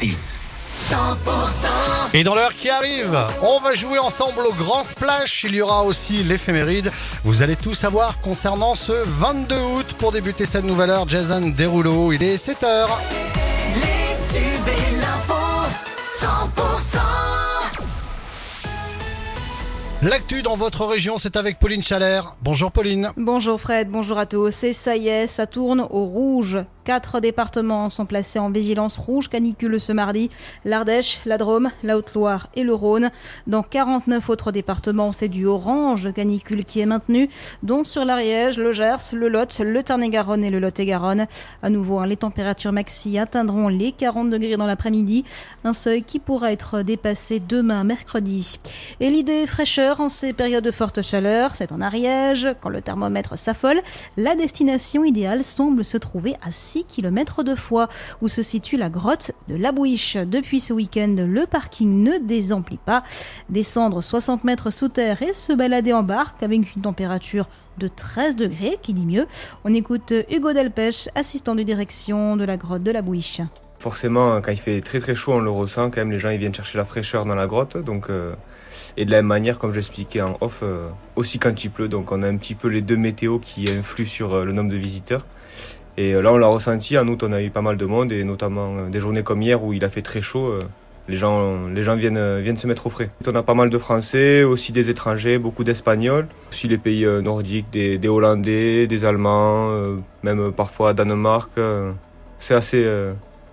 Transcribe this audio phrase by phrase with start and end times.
[0.00, 0.34] 6.
[0.66, 5.44] 100% Et dans l'heure qui arrive, on va jouer ensemble au Grand Splash.
[5.44, 6.90] Il y aura aussi l'éphéméride.
[7.22, 9.96] Vous allez tout savoir concernant ce 22 août.
[9.98, 12.86] Pour débuter cette nouvelle heure, Jason Derulo, il est 7h.
[13.74, 15.34] Les tubes et l'info
[16.18, 16.98] 100%
[20.02, 22.36] L'actu dans votre région, c'est avec Pauline Chalère.
[22.40, 23.10] Bonjour Pauline.
[23.18, 24.64] Bonjour Fred, bonjour à tous.
[24.64, 26.58] Et ça y est, ça tourne au rouge.
[26.84, 30.30] Quatre départements sont placés en vigilance rouge canicule ce mardi.
[30.64, 33.10] L'Ardèche, la Drôme, la Haute-Loire et le Rhône.
[33.46, 37.28] Dans 49 autres départements, c'est du orange canicule qui est maintenu,
[37.62, 41.26] dont sur l'Ariège, le Gers, le Lot, le Tarn-et-Garonne et le Lot-et-Garonne.
[41.62, 45.24] À nouveau, hein, les températures maxi atteindront les 40 degrés dans l'après-midi,
[45.64, 48.58] un seuil qui pourra être dépassé demain mercredi.
[49.00, 53.36] Et l'idée fraîcheur en ces périodes de forte chaleur, c'est en Ariège, quand le thermomètre
[53.36, 53.80] s'affole,
[54.16, 57.88] la destination idéale semble se trouver à 6 km de Foix,
[58.22, 60.16] où se situe la grotte de la Bouiche.
[60.16, 63.02] Depuis ce week-end, le parking ne désemplit pas.
[63.48, 68.36] Descendre 60 mètres sous terre et se balader en barque avec une température de 13
[68.36, 69.26] degrés, qui dit mieux.
[69.64, 73.40] On écoute Hugo Delpech, assistant de direction de la grotte de la Bouiche.
[73.80, 75.90] Forcément, quand il fait très très chaud, on le ressent.
[75.90, 77.78] Quand même, les gens ils viennent chercher la fraîcheur dans la grotte.
[77.78, 78.34] Donc, euh,
[78.96, 81.88] et de la même manière, comme j'expliquais en off, euh, aussi quand il pleut.
[81.88, 84.70] Donc, on a un petit peu les deux météos qui influent sur euh, le nombre
[84.70, 85.26] de visiteurs.
[85.96, 86.96] Et euh, là, on l'a ressenti.
[86.98, 89.42] En août, on a eu pas mal de monde, et notamment euh, des journées comme
[89.42, 90.46] hier où il a fait très chaud.
[90.46, 90.58] euh,
[91.08, 93.10] les gens, les gens viennent, viennent se mettre au frais.
[93.26, 97.66] On a pas mal de Français, aussi des étrangers, beaucoup d'Espagnols, aussi les pays nordiques,
[97.72, 99.72] des, des Hollandais, des Allemands,
[100.22, 101.50] même parfois Danemark.
[102.38, 102.86] c'est assez,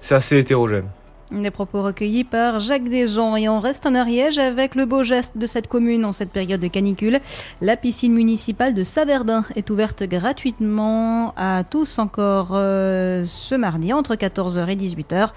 [0.00, 0.84] c'est assez hétérogène.
[1.32, 5.36] Des propos recueillis par Jacques Desjans et on reste en Ariège avec le beau geste
[5.36, 7.20] de cette commune en cette période de canicule.
[7.60, 14.16] La piscine municipale de Saverdin est ouverte gratuitement à tous encore euh, ce mardi entre
[14.16, 15.28] 14h et 18h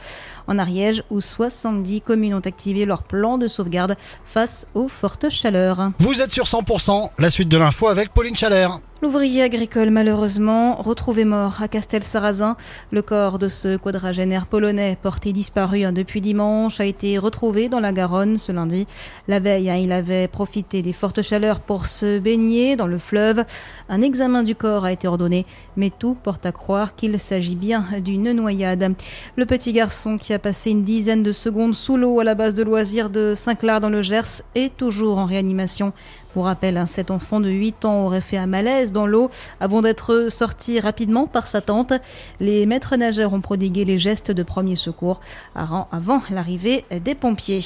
[0.48, 5.92] en Ariège où 70 communes ont activé leur plan de sauvegarde face aux fortes chaleurs.
[6.00, 8.80] Vous êtes sur 100%, la suite de l'info avec Pauline Chalère.
[9.04, 12.56] L'ouvrier agricole, malheureusement, retrouvé mort à Castel-Sarrazin.
[12.90, 17.82] Le corps de ce quadragénaire polonais, porté disparu hein, depuis dimanche, a été retrouvé dans
[17.82, 18.88] la Garonne ce lundi.
[19.28, 23.44] La veille, hein, il avait profité des fortes chaleurs pour se baigner dans le fleuve.
[23.90, 27.84] Un examen du corps a été ordonné, mais tout porte à croire qu'il s'agit bien
[28.00, 28.96] d'une noyade.
[29.36, 32.54] Le petit garçon qui a passé une dizaine de secondes sous l'eau à la base
[32.54, 35.92] de loisirs de Saint-Clar dans le Gers est toujours en réanimation.
[36.34, 39.30] Pour rappel, hein, cet enfant de 8 ans aurait fait un malaise dans l'eau
[39.60, 41.94] avant d'être sorti rapidement par sa tante.
[42.40, 45.22] Les maîtres nageurs ont prodigué les gestes de premier secours
[45.54, 47.62] avant l'arrivée des pompiers.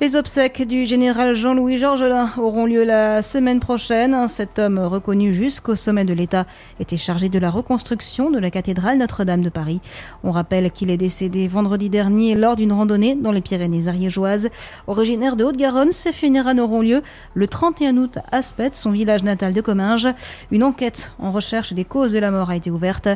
[0.00, 4.28] Les obsèques du général Jean-Louis Georgelin auront lieu la semaine prochaine.
[4.28, 6.46] Cet homme reconnu jusqu'au sommet de l'État
[6.78, 9.80] était chargé de la reconstruction de la cathédrale Notre-Dame de Paris.
[10.22, 14.48] On rappelle qu'il est décédé vendredi dernier lors d'une randonnée dans les Pyrénées ariégeoises.
[14.86, 17.02] Originaire de Haute-Garonne, ses funérailles auront lieu
[17.34, 20.08] le 31 août à Spet, son village natal de Comminges.
[20.50, 23.08] Une enquête en recherche des causes de la mort a été ouverte.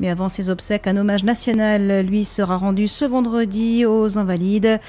[0.00, 4.80] Mais avant ses obsèques, un hommage national lui sera rendu ce vendredi aux Invalides.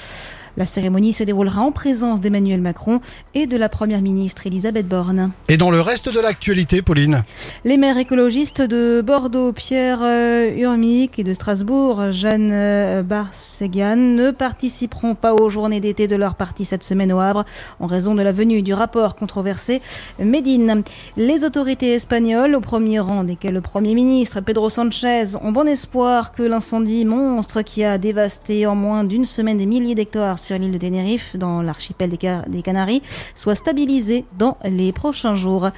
[0.57, 2.99] La cérémonie se déroulera en présence d'Emmanuel Macron
[3.35, 5.29] et de la première ministre Elisabeth Borne.
[5.49, 7.23] Et dans le reste de l'actualité, Pauline
[7.63, 14.31] Les maires écologistes de Bordeaux, Pierre euh, Urmic et de Strasbourg, Jeanne euh, Barsegan, ne
[14.31, 17.45] participeront pas aux journées d'été de leur parti cette semaine au Havre
[17.79, 19.79] en raison de la venue du rapport controversé
[20.17, 20.81] Médine.
[21.17, 26.31] Les autorités espagnoles, au premier rang desquelles le Premier ministre Pedro Sanchez, ont bon espoir
[26.31, 30.71] que l'incendie monstre qui a dévasté en moins d'une semaine des milliers d'hectares sur l'île
[30.71, 33.01] de Tenerife, dans l'archipel des, des Canaries,
[33.35, 35.69] soit stabilisé dans les prochains jours.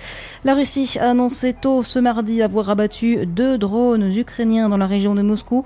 [0.46, 5.16] La Russie a annoncé tôt ce mardi avoir abattu deux drones ukrainiens dans la région
[5.16, 5.64] de Moscou,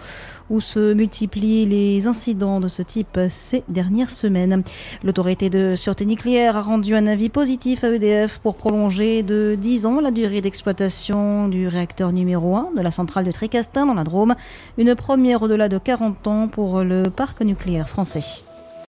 [0.49, 4.63] où se multiplient les incidents de ce type ces dernières semaines.
[5.03, 9.85] L'autorité de sûreté nucléaire a rendu un avis positif à EDF pour prolonger de 10
[9.85, 14.05] ans la durée d'exploitation du réacteur numéro 1 de la centrale de Tricastin dans la
[14.05, 14.35] Drôme,
[14.77, 18.43] une première au-delà de 40 ans pour le parc nucléaire français.